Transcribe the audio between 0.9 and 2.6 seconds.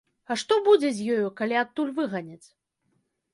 з ёю, калі адтуль выганяць.